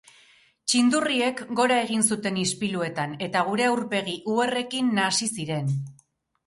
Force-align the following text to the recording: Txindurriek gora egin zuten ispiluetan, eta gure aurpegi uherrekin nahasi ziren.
Txindurriek 0.71 1.43
gora 1.59 1.77
egin 1.83 2.05
zuten 2.15 2.39
ispiluetan, 2.47 3.15
eta 3.29 3.47
gure 3.51 3.69
aurpegi 3.69 4.19
uherrekin 4.37 4.95
nahasi 5.01 5.31
ziren. 5.39 5.73